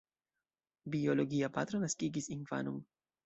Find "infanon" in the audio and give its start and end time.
2.39-2.81